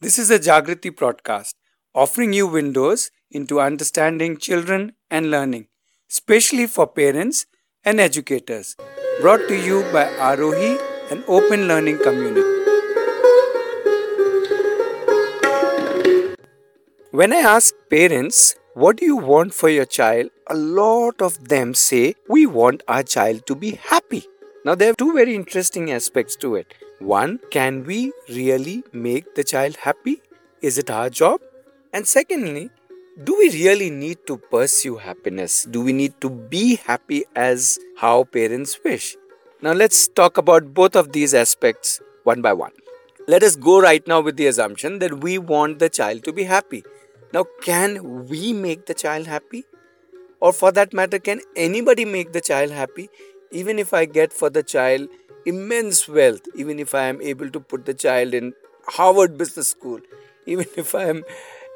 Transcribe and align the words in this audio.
This 0.00 0.16
is 0.16 0.30
a 0.30 0.38
Jagriti 0.38 0.94
broadcast 0.94 1.56
offering 1.92 2.32
you 2.32 2.46
windows 2.46 3.10
into 3.32 3.60
understanding 3.60 4.36
children 4.36 4.92
and 5.10 5.28
learning, 5.28 5.66
especially 6.08 6.68
for 6.68 6.86
parents 6.86 7.46
and 7.84 7.98
educators. 7.98 8.76
Brought 9.20 9.48
to 9.48 9.56
you 9.56 9.82
by 9.92 10.04
Arohi, 10.28 10.78
an 11.10 11.24
open 11.26 11.66
learning 11.66 11.98
community. 11.98 12.46
When 17.10 17.32
I 17.32 17.42
ask 17.56 17.74
parents, 17.90 18.54
what 18.74 18.98
do 18.98 19.04
you 19.04 19.16
want 19.16 19.52
for 19.52 19.68
your 19.68 19.84
child? 19.84 20.30
A 20.46 20.54
lot 20.54 21.20
of 21.20 21.48
them 21.48 21.74
say, 21.74 22.14
we 22.28 22.46
want 22.46 22.84
our 22.86 23.02
child 23.02 23.48
to 23.48 23.56
be 23.56 23.72
happy. 23.72 24.24
Now, 24.64 24.76
there 24.76 24.92
are 24.92 24.94
two 24.94 25.12
very 25.12 25.34
interesting 25.34 25.90
aspects 25.90 26.36
to 26.36 26.54
it. 26.54 26.72
One, 26.98 27.38
can 27.52 27.84
we 27.84 28.12
really 28.28 28.82
make 28.92 29.36
the 29.36 29.44
child 29.44 29.76
happy? 29.76 30.20
Is 30.60 30.78
it 30.78 30.90
our 30.90 31.08
job? 31.08 31.40
And 31.92 32.08
secondly, 32.08 32.70
do 33.22 33.36
we 33.38 33.50
really 33.50 33.88
need 33.88 34.26
to 34.26 34.36
pursue 34.36 34.96
happiness? 34.96 35.64
Do 35.64 35.80
we 35.80 35.92
need 35.92 36.20
to 36.20 36.28
be 36.28 36.74
happy 36.74 37.24
as 37.36 37.78
how 37.96 38.24
parents 38.24 38.80
wish? 38.84 39.16
Now, 39.62 39.74
let's 39.74 40.08
talk 40.08 40.38
about 40.38 40.74
both 40.74 40.96
of 40.96 41.12
these 41.12 41.34
aspects 41.34 42.00
one 42.24 42.42
by 42.42 42.52
one. 42.52 42.72
Let 43.28 43.44
us 43.44 43.54
go 43.54 43.80
right 43.80 44.04
now 44.08 44.20
with 44.20 44.36
the 44.36 44.48
assumption 44.48 44.98
that 44.98 45.22
we 45.22 45.38
want 45.38 45.78
the 45.78 45.88
child 45.88 46.24
to 46.24 46.32
be 46.32 46.44
happy. 46.44 46.82
Now, 47.32 47.44
can 47.62 48.26
we 48.26 48.52
make 48.52 48.86
the 48.86 48.94
child 48.94 49.28
happy? 49.28 49.66
Or 50.40 50.52
for 50.52 50.72
that 50.72 50.92
matter, 50.92 51.20
can 51.20 51.42
anybody 51.54 52.04
make 52.04 52.32
the 52.32 52.40
child 52.40 52.72
happy? 52.72 53.08
Even 53.52 53.78
if 53.78 53.94
I 53.94 54.04
get 54.04 54.32
for 54.32 54.50
the 54.50 54.64
child 54.64 55.08
immense 55.46 56.08
wealth, 56.08 56.42
even 56.54 56.78
if 56.78 56.94
I 56.94 57.04
am 57.04 57.20
able 57.20 57.50
to 57.50 57.60
put 57.60 57.86
the 57.86 57.94
child 57.94 58.34
in 58.34 58.54
Harvard 58.86 59.38
Business 59.38 59.68
School, 59.68 60.00
even 60.46 60.66
if 60.76 60.94
I 60.94 61.04
am 61.04 61.24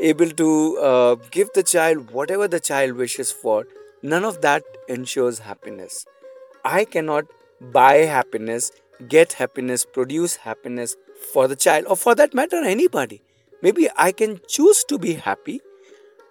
able 0.00 0.30
to 0.30 0.78
uh, 0.78 1.14
give 1.30 1.50
the 1.54 1.62
child 1.62 2.10
whatever 2.10 2.48
the 2.48 2.60
child 2.60 2.94
wishes 2.94 3.30
for, 3.30 3.66
none 4.02 4.24
of 4.24 4.40
that 4.42 4.62
ensures 4.88 5.40
happiness. 5.40 6.06
I 6.64 6.84
cannot 6.84 7.26
buy 7.60 7.94
happiness, 8.16 8.72
get 9.08 9.34
happiness, 9.34 9.84
produce 9.84 10.36
happiness 10.36 10.96
for 11.32 11.48
the 11.48 11.56
child, 11.56 11.86
or 11.88 11.96
for 11.96 12.14
that 12.14 12.34
matter, 12.34 12.62
anybody. 12.64 13.22
Maybe 13.62 13.88
I 13.96 14.12
can 14.12 14.40
choose 14.48 14.84
to 14.84 14.98
be 14.98 15.14
happy 15.14 15.60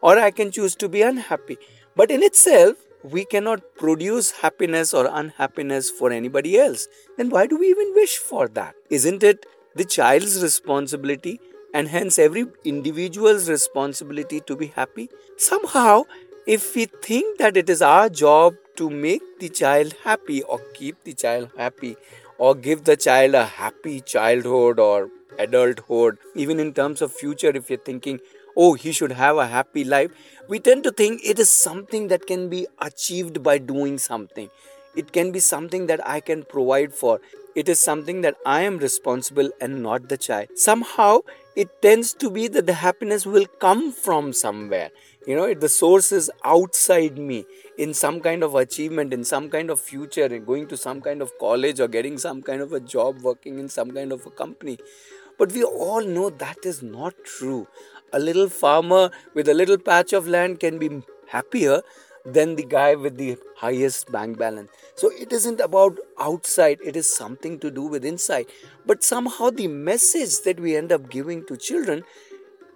or 0.01 0.17
I 0.19 0.31
can 0.31 0.51
choose 0.51 0.75
to 0.75 0.89
be 0.89 1.01
unhappy. 1.01 1.57
But 1.95 2.11
in 2.11 2.23
itself, 2.23 2.77
we 3.03 3.25
cannot 3.25 3.61
produce 3.77 4.31
happiness 4.31 4.93
or 4.93 5.07
unhappiness 5.11 5.89
for 5.89 6.11
anybody 6.11 6.59
else, 6.59 6.87
then 7.17 7.29
why 7.29 7.47
do 7.47 7.57
we 7.57 7.67
even 7.67 7.93
wish 7.95 8.17
for 8.17 8.47
that? 8.49 8.75
Isn't 8.89 9.23
it 9.23 9.45
the 9.75 9.85
child's 9.85 10.41
responsibility 10.41 11.39
and 11.73 11.87
hence 11.87 12.19
every 12.19 12.45
individual's 12.63 13.49
responsibility 13.49 14.41
to 14.41 14.55
be 14.55 14.67
happy? 14.67 15.09
Somehow, 15.37 16.03
if 16.45 16.75
we 16.75 16.85
think 16.85 17.39
that 17.39 17.57
it 17.57 17.69
is 17.69 17.81
our 17.81 18.09
job 18.09 18.55
to 18.75 18.89
make 18.89 19.21
the 19.39 19.49
child 19.49 19.95
happy 20.03 20.43
or 20.43 20.59
keep 20.73 21.03
the 21.03 21.13
child 21.13 21.49
happy 21.57 21.95
or 22.37 22.55
give 22.55 22.83
the 22.83 22.97
child 22.97 23.35
a 23.35 23.45
happy 23.45 24.01
childhood 24.01 24.79
or 24.79 25.09
adulthood, 25.37 26.17
even 26.35 26.59
in 26.59 26.73
terms 26.73 27.01
of 27.01 27.11
future, 27.11 27.51
if 27.55 27.69
you're 27.69 27.79
thinking, 27.79 28.19
oh, 28.55 28.73
he 28.73 28.91
should 28.91 29.11
have 29.11 29.37
a 29.37 29.47
happy 29.47 29.83
life, 29.83 30.11
we 30.47 30.59
tend 30.59 30.83
to 30.83 30.91
think 30.91 31.21
it 31.23 31.39
is 31.39 31.49
something 31.49 32.07
that 32.09 32.27
can 32.27 32.49
be 32.49 32.67
achieved 32.79 33.41
by 33.43 33.57
doing 33.57 33.97
something. 33.97 34.49
It 34.95 35.13
can 35.13 35.31
be 35.31 35.39
something 35.39 35.87
that 35.87 36.05
I 36.05 36.19
can 36.19 36.43
provide 36.43 36.93
for. 36.93 37.21
It 37.55 37.69
is 37.69 37.79
something 37.79 38.21
that 38.21 38.35
I 38.45 38.61
am 38.61 38.77
responsible 38.77 39.49
and 39.59 39.83
not 39.83 40.09
the 40.09 40.17
child. 40.17 40.49
Somehow, 40.55 41.19
it 41.55 41.81
tends 41.81 42.13
to 42.15 42.29
be 42.29 42.47
that 42.47 42.65
the 42.65 42.73
happiness 42.73 43.25
will 43.25 43.45
come 43.45 43.91
from 43.91 44.31
somewhere. 44.33 44.89
You 45.27 45.35
know, 45.35 45.53
the 45.53 45.69
source 45.69 46.11
is 46.11 46.31
outside 46.43 47.17
me 47.17 47.45
in 47.77 47.93
some 47.93 48.21
kind 48.21 48.43
of 48.43 48.55
achievement, 48.55 49.13
in 49.13 49.23
some 49.23 49.49
kind 49.49 49.69
of 49.69 49.79
future, 49.79 50.25
in 50.25 50.45
going 50.45 50.67
to 50.69 50.77
some 50.77 51.01
kind 51.01 51.21
of 51.21 51.37
college 51.39 51.79
or 51.79 51.87
getting 51.87 52.17
some 52.17 52.41
kind 52.41 52.61
of 52.61 52.73
a 52.73 52.79
job, 52.79 53.21
working 53.21 53.59
in 53.59 53.69
some 53.69 53.91
kind 53.91 54.11
of 54.11 54.25
a 54.25 54.31
company. 54.31 54.79
But 55.37 55.51
we 55.51 55.63
all 55.63 56.03
know 56.05 56.29
that 56.29 56.65
is 56.65 56.81
not 56.81 57.13
true 57.23 57.67
a 58.13 58.19
little 58.19 58.49
farmer 58.49 59.11
with 59.33 59.47
a 59.47 59.53
little 59.53 59.77
patch 59.77 60.13
of 60.13 60.27
land 60.27 60.59
can 60.59 60.77
be 60.77 61.01
happier 61.27 61.81
than 62.25 62.55
the 62.55 62.63
guy 62.63 62.95
with 62.95 63.17
the 63.17 63.37
highest 63.57 64.11
bank 64.11 64.37
balance. 64.37 64.69
So 64.95 65.11
it 65.11 65.33
isn't 65.33 65.59
about 65.59 65.97
outside, 66.19 66.79
it 66.83 66.95
is 66.95 67.13
something 67.13 67.59
to 67.59 67.71
do 67.71 67.83
with 67.83 68.05
inside. 68.05 68.45
But 68.85 69.03
somehow 69.03 69.49
the 69.49 69.67
message 69.67 70.41
that 70.41 70.59
we 70.59 70.75
end 70.75 70.91
up 70.91 71.09
giving 71.09 71.45
to 71.47 71.57
children 71.57 72.03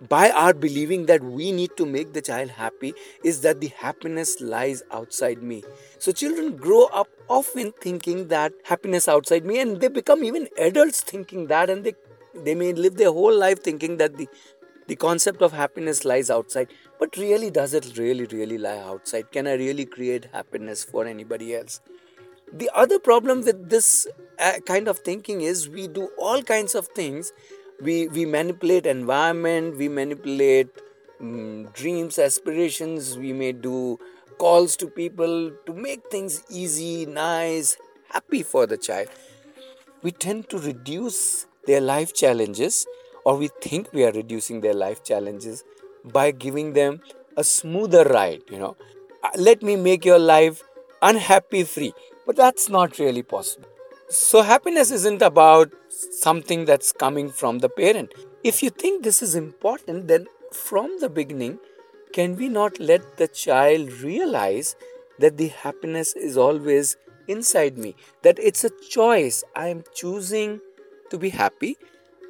by 0.09 0.29
our 0.31 0.53
believing 0.53 1.05
that 1.05 1.23
we 1.23 1.51
need 1.51 1.71
to 1.77 1.85
make 1.85 2.13
the 2.13 2.21
child 2.21 2.49
happy 2.49 2.93
is 3.23 3.41
that 3.41 3.61
the 3.61 3.67
happiness 3.67 4.41
lies 4.41 4.83
outside 4.91 5.41
me. 5.41 5.63
So 5.99 6.11
children 6.11 6.57
grow 6.57 6.85
up 6.85 7.07
often 7.29 7.71
thinking 7.81 8.27
that 8.27 8.53
happiness 8.63 9.07
outside 9.07 9.45
me 9.45 9.59
and 9.59 9.79
they 9.79 9.87
become 9.87 10.23
even 10.23 10.47
adults 10.59 11.01
thinking 11.01 11.47
that 11.47 11.69
and 11.69 11.83
they 11.83 11.95
they 12.43 12.53
may 12.53 12.73
live 12.73 12.97
their 12.97 13.11
whole 13.11 13.33
life 13.33 13.63
thinking 13.63 13.95
that 13.97 14.17
the 14.17 14.27
the 14.87 14.95
concept 14.95 15.41
of 15.41 15.51
happiness 15.51 16.05
lies 16.05 16.29
outside 16.29 16.67
but 16.99 17.17
really 17.17 17.49
does 17.49 17.73
it 17.73 17.97
really 17.97 18.25
really 18.25 18.57
lie 18.57 18.77
outside? 18.77 19.31
Can 19.31 19.47
i 19.47 19.53
really 19.53 19.85
create 19.85 20.27
happiness 20.31 20.83
for 20.83 21.05
anybody 21.05 21.55
else? 21.55 21.81
The 22.53 22.69
other 22.73 22.99
problem 22.99 23.43
with 23.43 23.69
this 23.69 24.07
uh, 24.39 24.59
kind 24.65 24.87
of 24.87 24.99
thinking 24.99 25.41
is 25.41 25.67
we 25.67 25.87
do 25.87 26.09
all 26.17 26.41
kinds 26.43 26.75
of 26.75 26.87
things. 26.87 27.31
We 27.81 28.07
we 28.07 28.25
manipulate 28.25 28.85
environment 28.85 29.77
we 29.77 29.89
manipulate 29.89 30.69
um, 31.19 31.65
dreams 31.73 32.19
aspirations 32.19 33.17
we 33.17 33.33
may 33.33 33.51
do 33.51 33.99
calls 34.37 34.75
to 34.77 34.87
people 34.87 35.51
to 35.65 35.73
make 35.73 36.09
things 36.09 36.43
easy 36.49 37.05
nice 37.05 37.77
happy 38.09 38.43
for 38.43 38.65
the 38.65 38.77
child. 38.77 39.09
We 40.03 40.11
tend 40.11 40.49
to 40.49 40.59
reduce 40.59 41.47
their 41.65 41.81
life 41.81 42.13
challenges 42.13 42.85
or 43.25 43.35
we 43.35 43.49
think 43.61 43.91
we 43.91 44.03
are 44.05 44.11
reducing 44.11 44.61
their 44.61 44.73
life 44.73 45.03
challenges 45.03 45.63
by 46.13 46.31
giving 46.31 46.73
them 46.73 47.01
a 47.35 47.43
smoother 47.43 48.03
ride 48.03 48.43
you 48.49 48.59
know. 48.59 48.77
Uh, 49.23 49.29
let 49.37 49.61
me 49.63 49.75
make 49.75 50.05
your 50.05 50.19
life 50.19 50.63
unhappy 51.01 51.63
free. 51.63 51.93
But 52.25 52.35
that's 52.35 52.69
not 52.69 52.97
really 52.97 53.23
possible. 53.23 53.67
So 54.09 54.41
happiness 54.41 54.91
isn't 54.91 55.21
about 55.21 55.71
something 55.89 56.65
that's 56.65 56.91
coming 56.91 57.29
from 57.29 57.59
the 57.59 57.69
parent. 57.69 58.13
If 58.43 58.61
you 58.63 58.69
think 58.69 59.03
this 59.03 59.21
is 59.21 59.35
important 59.35 60.07
then 60.07 60.27
from 60.51 60.99
the 60.99 61.09
beginning 61.09 61.59
can 62.13 62.35
we 62.35 62.47
not 62.47 62.79
let 62.79 63.17
the 63.17 63.27
child 63.27 63.91
realize 64.01 64.75
that 65.19 65.37
the 65.37 65.47
happiness 65.47 66.15
is 66.15 66.37
always 66.37 66.97
inside 67.27 67.77
me 67.77 67.95
that 68.21 68.37
it's 68.39 68.63
a 68.63 68.69
choice. 68.89 69.43
I 69.55 69.67
am 69.69 69.83
choosing 69.93 70.61
to 71.09 71.17
be 71.17 71.29
happy 71.29 71.77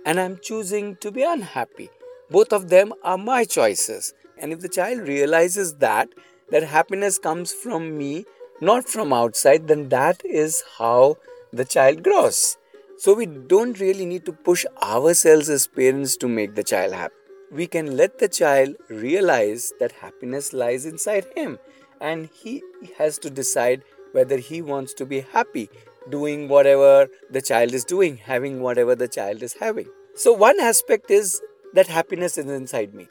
and 0.05 0.19
I'm 0.19 0.37
choosing 0.39 0.95
to 0.97 1.11
be 1.11 1.23
unhappy. 1.23 1.89
Both 2.29 2.53
of 2.53 2.69
them 2.69 2.93
are 3.03 3.17
my 3.17 3.43
choices. 3.43 4.13
And 4.37 4.53
if 4.53 4.59
the 4.59 4.69
child 4.69 5.07
realizes 5.07 5.75
that, 5.75 6.09
that 6.51 6.63
happiness 6.63 7.17
comes 7.17 7.51
from 7.51 7.97
me, 7.97 8.25
not 8.61 8.87
from 8.87 9.11
outside, 9.11 9.67
then 9.67 9.89
that 9.89 10.23
is 10.23 10.63
how 10.77 11.17
the 11.51 11.65
child 11.65 12.03
grows. 12.03 12.57
So 12.97 13.13
we 13.13 13.25
don't 13.25 13.79
really 13.79 14.05
need 14.05 14.25
to 14.25 14.31
push 14.31 14.65
ourselves 14.81 15.49
as 15.49 15.67
parents 15.67 16.15
to 16.17 16.27
make 16.27 16.55
the 16.55 16.63
child 16.63 16.93
happy. 16.93 17.15
We 17.51 17.67
can 17.67 17.97
let 17.97 18.19
the 18.19 18.29
child 18.29 18.75
realize 18.89 19.73
that 19.79 19.91
happiness 19.91 20.53
lies 20.53 20.85
inside 20.85 21.25
him 21.35 21.59
and 22.01 22.29
he 22.33 22.63
has 22.97 23.17
to 23.19 23.29
decide 23.29 23.83
whether 24.11 24.37
he 24.37 24.61
wants 24.61 24.93
to 24.95 25.05
be 25.05 25.21
happy 25.21 25.69
doing 26.09 26.47
whatever 26.47 27.07
the 27.31 27.41
child 27.41 27.73
is 27.73 27.83
doing, 27.83 28.17
having 28.17 28.61
whatever 28.61 28.95
the 28.95 29.07
child 29.07 29.43
is 29.43 29.53
having. 29.53 29.87
So, 30.15 30.31
one 30.31 30.59
aspect 30.59 31.11
is 31.11 31.41
that 31.73 31.87
happiness 31.87 32.37
is 32.37 32.45
inside 32.45 32.93
me. 32.93 33.07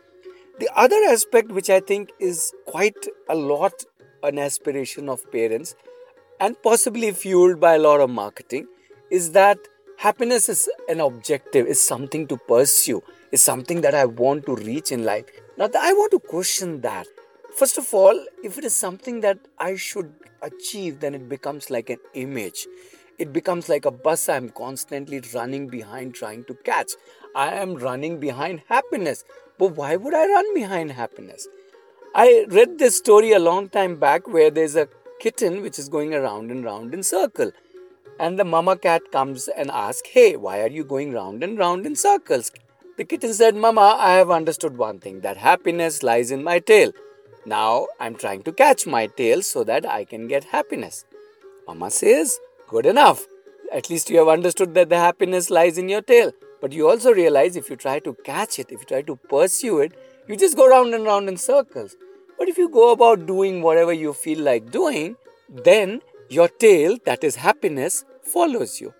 The 0.58 0.70
other 0.74 0.96
aspect, 1.08 1.50
which 1.50 1.68
I 1.68 1.80
think 1.80 2.12
is 2.18 2.52
quite 2.66 3.06
a 3.28 3.34
lot 3.34 3.84
an 4.22 4.38
aspiration 4.38 5.08
of 5.08 5.30
parents 5.30 5.74
and 6.40 6.60
possibly 6.62 7.12
fueled 7.12 7.60
by 7.60 7.74
a 7.74 7.78
lot 7.78 8.00
of 8.00 8.10
marketing, 8.10 8.66
is 9.10 9.32
that 9.32 9.58
happiness 9.98 10.48
is 10.48 10.68
an 10.88 11.00
objective, 11.00 11.66
is 11.66 11.80
something 11.80 12.26
to 12.28 12.36
pursue, 12.36 13.02
is 13.32 13.42
something 13.42 13.82
that 13.82 13.94
I 13.94 14.06
want 14.06 14.46
to 14.46 14.56
reach 14.56 14.92
in 14.92 15.04
life. 15.04 15.24
Now, 15.56 15.68
I 15.78 15.92
want 15.92 16.10
to 16.12 16.18
question 16.18 16.80
that. 16.80 17.06
First 17.56 17.78
of 17.78 17.94
all, 17.94 18.20
if 18.42 18.58
it 18.58 18.64
is 18.64 18.74
something 18.74 19.20
that 19.20 19.38
I 19.58 19.76
should 19.76 20.12
achieve, 20.42 20.98
then 20.98 21.14
it 21.14 21.28
becomes 21.28 21.70
like 21.70 21.88
an 21.88 21.98
image. 22.14 22.66
It 23.16 23.32
becomes 23.32 23.68
like 23.68 23.84
a 23.84 23.92
bus 23.92 24.28
I'm 24.28 24.48
constantly 24.48 25.22
running 25.32 25.68
behind 25.68 26.14
trying 26.14 26.44
to 26.46 26.54
catch. 26.54 26.92
I 27.36 27.54
am 27.54 27.76
running 27.76 28.18
behind 28.18 28.62
happiness. 28.68 29.24
But 29.56 29.76
why 29.76 29.94
would 29.94 30.14
I 30.14 30.26
run 30.26 30.52
behind 30.52 30.90
happiness? 30.90 31.46
I 32.12 32.44
read 32.48 32.80
this 32.80 32.98
story 32.98 33.30
a 33.30 33.38
long 33.38 33.68
time 33.68 34.00
back 34.00 34.26
where 34.26 34.50
there's 34.50 34.74
a 34.74 34.88
kitten 35.20 35.62
which 35.62 35.78
is 35.78 35.88
going 35.88 36.12
around 36.12 36.50
and 36.50 36.64
round 36.64 36.92
in 36.92 37.04
circle. 37.04 37.52
And 38.18 38.36
the 38.36 38.44
mama 38.44 38.76
cat 38.76 39.12
comes 39.12 39.46
and 39.46 39.70
asks, 39.70 40.08
Hey, 40.08 40.34
why 40.34 40.60
are 40.60 40.68
you 40.68 40.82
going 40.82 41.12
round 41.12 41.44
and 41.44 41.56
round 41.56 41.86
in 41.86 41.94
circles? 41.94 42.50
The 42.96 43.04
kitten 43.04 43.32
said, 43.32 43.54
Mama, 43.54 43.96
I 43.98 44.14
have 44.14 44.30
understood 44.30 44.76
one 44.76 44.98
thing 44.98 45.20
that 45.20 45.36
happiness 45.36 46.02
lies 46.02 46.32
in 46.32 46.42
my 46.42 46.58
tail. 46.58 46.92
Now 47.46 47.88
I'm 48.00 48.14
trying 48.14 48.42
to 48.44 48.52
catch 48.52 48.86
my 48.86 49.06
tail 49.06 49.42
so 49.42 49.64
that 49.64 49.86
I 49.86 50.04
can 50.04 50.28
get 50.28 50.44
happiness. 50.44 51.04
Mama 51.66 51.90
says, 51.90 52.38
Good 52.68 52.86
enough. 52.86 53.26
At 53.72 53.90
least 53.90 54.08
you 54.08 54.18
have 54.18 54.28
understood 54.28 54.74
that 54.74 54.88
the 54.88 54.96
happiness 54.96 55.50
lies 55.50 55.78
in 55.78 55.88
your 55.88 56.02
tail. 56.02 56.32
But 56.60 56.72
you 56.72 56.88
also 56.88 57.12
realize 57.12 57.56
if 57.56 57.68
you 57.68 57.76
try 57.76 57.98
to 58.00 58.14
catch 58.24 58.58
it, 58.58 58.70
if 58.70 58.80
you 58.80 58.86
try 58.86 59.02
to 59.02 59.16
pursue 59.16 59.80
it, 59.80 59.92
you 60.26 60.36
just 60.36 60.56
go 60.56 60.68
round 60.68 60.94
and 60.94 61.04
round 61.04 61.28
in 61.28 61.36
circles. 61.36 61.96
But 62.38 62.48
if 62.48 62.56
you 62.56 62.68
go 62.68 62.92
about 62.92 63.26
doing 63.26 63.60
whatever 63.60 63.92
you 63.92 64.14
feel 64.14 64.40
like 64.40 64.70
doing, 64.70 65.16
then 65.48 66.00
your 66.30 66.48
tail, 66.48 66.96
that 67.04 67.22
is 67.22 67.36
happiness, 67.36 68.04
follows 68.22 68.80
you. 68.80 68.94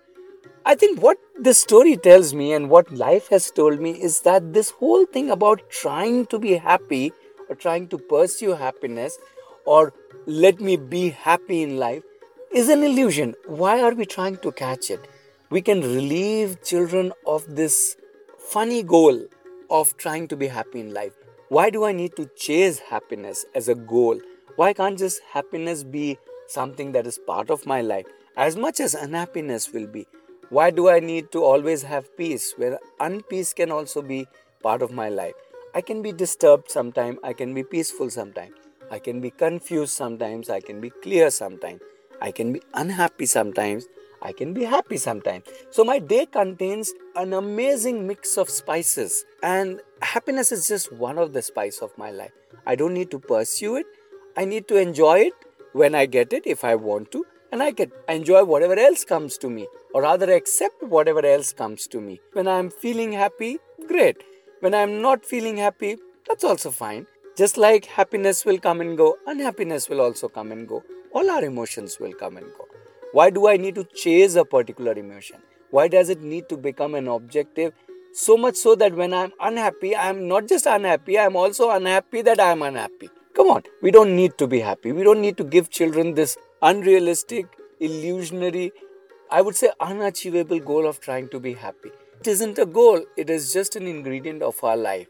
I 0.67 0.75
think 0.75 1.01
what 1.01 1.17
this 1.39 1.59
story 1.59 1.97
tells 1.97 2.33
me 2.33 2.53
and 2.53 2.69
what 2.69 2.91
life 2.91 3.27
has 3.29 3.51
told 3.51 3.79
me 3.79 3.91
is 3.91 4.21
that 4.21 4.53
this 4.53 4.69
whole 4.71 5.05
thing 5.05 5.29
about 5.29 5.69
trying 5.69 6.25
to 6.27 6.39
be 6.39 6.53
happy 6.53 7.13
or 7.49 7.55
trying 7.55 7.87
to 7.89 7.97
pursue 7.97 8.53
happiness 8.53 9.17
or 9.65 9.93
let 10.25 10.59
me 10.59 10.77
be 10.77 11.09
happy 11.09 11.61
in 11.63 11.77
life 11.77 12.03
is 12.51 12.69
an 12.69 12.83
illusion. 12.83 13.35
Why 13.47 13.81
are 13.81 13.93
we 13.93 14.05
trying 14.05 14.37
to 14.37 14.51
catch 14.51 14.89
it? 14.89 15.07
We 15.49 15.61
can 15.61 15.81
relieve 15.81 16.63
children 16.63 17.11
of 17.27 17.55
this 17.55 17.97
funny 18.37 18.83
goal 18.83 19.25
of 19.69 19.95
trying 19.97 20.27
to 20.29 20.37
be 20.37 20.47
happy 20.47 20.79
in 20.79 20.93
life. 20.93 21.13
Why 21.49 21.69
do 21.69 21.85
I 21.85 21.91
need 21.91 22.15
to 22.15 22.29
chase 22.35 22.79
happiness 22.79 23.45
as 23.53 23.67
a 23.67 23.75
goal? 23.75 24.19
Why 24.55 24.73
can't 24.73 24.97
just 24.97 25.21
happiness 25.31 25.83
be 25.83 26.17
something 26.47 26.91
that 26.93 27.05
is 27.05 27.19
part 27.19 27.49
of 27.49 27.65
my 27.65 27.81
life 27.81 28.05
as 28.37 28.55
much 28.55 28.79
as 28.79 28.95
unhappiness 28.95 29.71
will 29.71 29.87
be? 29.87 30.07
Why 30.49 30.71
do 30.71 30.89
I 30.89 30.99
need 30.99 31.31
to 31.31 31.43
always 31.43 31.83
have 31.83 32.15
peace 32.17 32.53
where 32.57 32.79
unpeace 32.99 33.53
can 33.53 33.71
also 33.71 34.01
be 34.01 34.27
part 34.63 34.81
of 34.81 34.91
my 34.91 35.09
life? 35.09 35.33
I 35.75 35.81
can 35.81 36.01
be 36.01 36.13
disturbed 36.13 36.71
sometimes, 36.71 37.19
I 37.21 37.33
can 37.33 37.53
be 37.53 37.61
peaceful 37.61 38.09
sometimes, 38.09 38.55
I 38.89 38.97
can 38.97 39.19
be 39.19 39.29
confused 39.29 39.91
sometimes, 39.91 40.49
I 40.49 40.61
can 40.61 40.79
be 40.79 40.89
clear 40.89 41.29
sometimes, 41.29 41.81
I 42.21 42.31
can 42.31 42.53
be 42.53 42.61
unhappy 42.73 43.25
sometimes, 43.25 43.85
I 44.21 44.31
can 44.31 44.53
be 44.53 44.63
happy 44.63 44.95
sometimes. 44.95 45.43
So 45.71 45.83
my 45.83 45.99
day 45.99 46.27
contains 46.27 46.93
an 47.17 47.33
amazing 47.33 48.07
mix 48.07 48.37
of 48.37 48.49
spices, 48.49 49.25
and 49.43 49.81
happiness 50.01 50.53
is 50.53 50.65
just 50.65 50.93
one 50.93 51.17
of 51.17 51.33
the 51.33 51.41
spice 51.41 51.79
of 51.79 51.91
my 51.97 52.09
life. 52.09 52.31
I 52.65 52.75
don't 52.75 52.93
need 52.93 53.11
to 53.11 53.19
pursue 53.19 53.75
it. 53.75 53.85
I 54.37 54.45
need 54.45 54.69
to 54.69 54.77
enjoy 54.77 55.19
it 55.27 55.33
when 55.73 55.93
I 55.93 56.05
get 56.05 56.31
it 56.31 56.47
if 56.47 56.63
I 56.63 56.75
want 56.75 57.11
to, 57.11 57.25
and 57.51 57.61
I 57.61 57.73
can 57.73 57.91
enjoy 58.07 58.45
whatever 58.45 58.79
else 58.79 59.03
comes 59.03 59.37
to 59.39 59.49
me, 59.49 59.67
or 59.93 60.03
rather 60.03 60.31
accept 60.31 60.81
whatever 60.83 61.25
else 61.25 61.51
comes 61.51 61.85
to 61.87 61.99
me. 61.99 62.21
When 62.31 62.47
I'm 62.47 62.69
feeling 62.69 63.11
happy, 63.11 63.59
great. 63.89 64.23
When 64.65 64.73
I'm 64.73 64.99
not 64.99 65.23
feeling 65.23 65.57
happy, 65.57 65.97
that's 66.27 66.43
also 66.43 66.71
fine. 66.71 67.05
Just 67.37 67.55
like 67.55 67.85
happiness 67.85 68.45
will 68.45 68.57
come 68.57 68.81
and 68.81 68.97
go, 68.97 69.15
unhappiness 69.27 69.89
will 69.89 70.01
also 70.01 70.27
come 70.27 70.51
and 70.51 70.67
go. 70.67 70.83
All 71.11 71.29
our 71.29 71.43
emotions 71.45 71.99
will 71.99 72.13
come 72.13 72.37
and 72.37 72.47
go. 72.57 72.65
Why 73.11 73.29
do 73.29 73.47
I 73.47 73.57
need 73.57 73.75
to 73.75 73.83
chase 73.83 74.33
a 74.33 74.43
particular 74.43 74.93
emotion? 74.93 75.37
Why 75.69 75.87
does 75.87 76.09
it 76.09 76.23
need 76.23 76.49
to 76.49 76.57
become 76.57 76.95
an 76.95 77.07
objective? 77.07 77.73
So 78.11 78.37
much 78.37 78.55
so 78.55 78.73
that 78.73 78.95
when 78.95 79.13
I'm 79.13 79.33
unhappy, 79.39 79.95
I'm 79.95 80.27
not 80.27 80.47
just 80.47 80.65
unhappy, 80.65 81.19
I'm 81.19 81.35
also 81.35 81.69
unhappy 81.69 82.23
that 82.23 82.41
I'm 82.41 82.63
unhappy. 82.63 83.11
Come 83.35 83.49
on, 83.49 83.61
we 83.83 83.91
don't 83.91 84.15
need 84.15 84.35
to 84.39 84.47
be 84.47 84.61
happy. 84.61 84.91
We 84.91 85.03
don't 85.03 85.21
need 85.21 85.37
to 85.37 85.43
give 85.43 85.69
children 85.69 86.15
this 86.15 86.37
unrealistic, 86.63 87.45
illusionary, 87.79 88.71
I 89.29 89.43
would 89.43 89.55
say 89.55 89.69
unachievable 89.79 90.59
goal 90.59 90.87
of 90.87 90.99
trying 91.01 91.29
to 91.29 91.39
be 91.39 91.53
happy. 91.53 91.91
It 92.25 92.29
isn't 92.29 92.57
a 92.57 92.65
goal, 92.65 93.05
it 93.17 93.29
is 93.29 93.53
just 93.53 93.75
an 93.75 93.85
ingredient 93.85 94.41
of 94.41 94.63
our 94.63 94.75
life. 94.75 95.07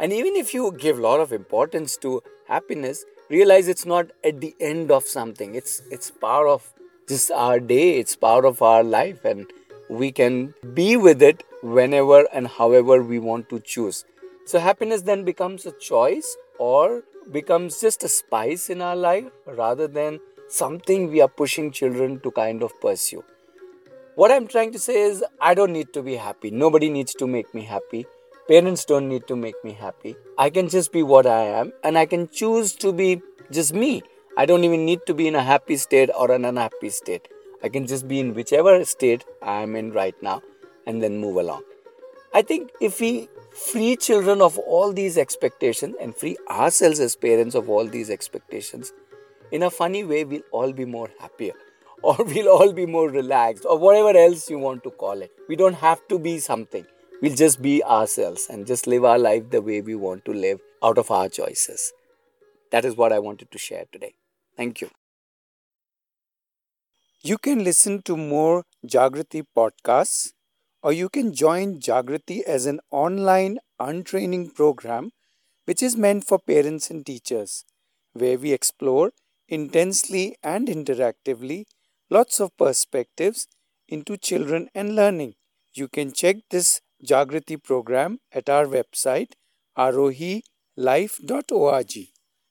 And 0.00 0.14
even 0.14 0.34
if 0.34 0.54
you 0.54 0.72
give 0.72 0.98
a 0.98 1.02
lot 1.02 1.20
of 1.20 1.30
importance 1.30 1.98
to 1.98 2.22
happiness, 2.48 3.04
realize 3.28 3.68
it's 3.68 3.84
not 3.84 4.06
at 4.24 4.40
the 4.40 4.56
end 4.58 4.90
of 4.90 5.04
something. 5.04 5.56
It's 5.56 5.82
it's 5.90 6.10
part 6.10 6.48
of 6.48 6.72
just 7.06 7.30
our 7.30 7.60
day, 7.60 7.98
it's 7.98 8.16
part 8.16 8.46
of 8.46 8.62
our 8.62 8.82
life 8.82 9.26
and 9.26 9.52
we 9.90 10.10
can 10.10 10.54
be 10.72 10.96
with 10.96 11.20
it 11.20 11.44
whenever 11.62 12.20
and 12.32 12.48
however 12.48 13.02
we 13.02 13.18
want 13.18 13.50
to 13.50 13.60
choose. 13.60 14.06
So 14.46 14.58
happiness 14.58 15.02
then 15.02 15.22
becomes 15.22 15.66
a 15.66 15.72
choice 15.72 16.34
or 16.58 17.02
becomes 17.30 17.78
just 17.78 18.04
a 18.04 18.08
spice 18.08 18.70
in 18.70 18.80
our 18.80 18.96
life 18.96 19.30
rather 19.44 19.86
than 19.86 20.18
something 20.48 21.10
we 21.10 21.20
are 21.20 21.34
pushing 21.44 21.72
children 21.72 22.20
to 22.20 22.30
kind 22.30 22.62
of 22.62 22.80
pursue. 22.80 23.22
What 24.16 24.30
I'm 24.30 24.46
trying 24.46 24.70
to 24.70 24.78
say 24.78 25.02
is, 25.02 25.24
I 25.40 25.54
don't 25.54 25.72
need 25.72 25.92
to 25.92 26.00
be 26.00 26.14
happy. 26.14 26.52
Nobody 26.52 26.88
needs 26.88 27.14
to 27.14 27.26
make 27.26 27.52
me 27.52 27.62
happy. 27.62 28.06
Parents 28.46 28.84
don't 28.84 29.08
need 29.08 29.26
to 29.26 29.34
make 29.34 29.56
me 29.64 29.72
happy. 29.72 30.14
I 30.38 30.50
can 30.50 30.68
just 30.68 30.92
be 30.92 31.02
what 31.02 31.26
I 31.26 31.40
am 31.40 31.72
and 31.82 31.98
I 31.98 32.06
can 32.06 32.28
choose 32.28 32.74
to 32.74 32.92
be 32.92 33.20
just 33.50 33.74
me. 33.74 34.04
I 34.36 34.46
don't 34.46 34.62
even 34.62 34.84
need 34.84 35.00
to 35.06 35.14
be 35.14 35.26
in 35.26 35.34
a 35.34 35.42
happy 35.42 35.76
state 35.76 36.10
or 36.16 36.30
an 36.30 36.44
unhappy 36.44 36.90
state. 36.90 37.26
I 37.64 37.68
can 37.68 37.88
just 37.88 38.06
be 38.06 38.20
in 38.20 38.34
whichever 38.34 38.84
state 38.84 39.24
I 39.42 39.62
am 39.62 39.74
in 39.74 39.90
right 39.92 40.14
now 40.22 40.42
and 40.86 41.02
then 41.02 41.18
move 41.18 41.34
along. 41.34 41.64
I 42.32 42.42
think 42.42 42.70
if 42.80 43.00
we 43.00 43.28
free 43.50 43.96
children 43.96 44.40
of 44.40 44.58
all 44.58 44.92
these 44.92 45.18
expectations 45.18 45.96
and 46.00 46.14
free 46.14 46.36
ourselves 46.48 47.00
as 47.00 47.16
parents 47.16 47.56
of 47.56 47.68
all 47.68 47.84
these 47.84 48.10
expectations, 48.10 48.92
in 49.50 49.64
a 49.64 49.70
funny 49.70 50.04
way, 50.04 50.24
we'll 50.24 50.42
all 50.52 50.72
be 50.72 50.84
more 50.84 51.10
happier 51.18 51.54
or 52.08 52.16
we'll 52.24 52.48
all 52.48 52.72
be 52.72 52.84
more 52.84 53.08
relaxed 53.08 53.64
or 53.64 53.78
whatever 53.78 54.16
else 54.16 54.50
you 54.50 54.58
want 54.58 54.82
to 54.84 54.90
call 54.90 55.22
it. 55.22 55.32
We 55.48 55.56
don't 55.56 55.74
have 55.74 56.06
to 56.08 56.18
be 56.18 56.38
something. 56.38 56.86
We'll 57.22 57.34
just 57.34 57.62
be 57.62 57.82
ourselves 57.82 58.46
and 58.50 58.66
just 58.66 58.86
live 58.86 59.04
our 59.04 59.18
life 59.18 59.48
the 59.50 59.62
way 59.62 59.80
we 59.80 59.94
want 59.94 60.26
to 60.26 60.32
live 60.32 60.60
out 60.82 60.98
of 60.98 61.10
our 61.10 61.30
choices. 61.30 61.92
That 62.72 62.84
is 62.84 62.94
what 62.96 63.12
I 63.12 63.20
wanted 63.20 63.50
to 63.52 63.58
share 63.58 63.86
today. 63.90 64.12
Thank 64.54 64.82
you. 64.82 64.90
You 67.22 67.38
can 67.38 67.64
listen 67.64 68.02
to 68.02 68.18
more 68.18 68.64
Jagriti 68.86 69.44
podcasts 69.56 70.32
or 70.82 70.92
you 70.92 71.08
can 71.08 71.32
join 71.32 71.78
Jagriti 71.80 72.42
as 72.42 72.66
an 72.66 72.80
online 72.90 73.60
untraining 73.80 74.50
program 74.50 75.12
which 75.64 75.82
is 75.82 75.96
meant 75.96 76.26
for 76.26 76.38
parents 76.38 76.90
and 76.90 77.06
teachers 77.06 77.64
where 78.12 78.36
we 78.36 78.52
explore 78.52 79.12
intensely 79.48 80.36
and 80.42 80.68
interactively 80.68 81.64
lots 82.10 82.40
of 82.40 82.56
perspectives 82.56 83.46
into 83.88 84.16
children 84.16 84.68
and 84.74 84.94
learning. 84.96 85.34
You 85.72 85.88
can 85.88 86.12
check 86.12 86.36
this 86.50 86.80
Jagriti 87.04 87.62
program 87.62 88.18
at 88.32 88.48
our 88.48 88.64
website 88.66 89.32
arohilife.org. 89.76 92.13